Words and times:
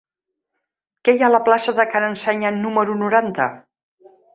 Què 1.09 1.15
hi 1.15 1.21
ha 1.21 1.29
a 1.29 1.35
la 1.35 1.41
plaça 1.51 1.77
de 1.83 1.87
Ca 1.95 2.03
n'Ensenya 2.07 2.57
número 2.59 3.01
noranta? 3.07 3.53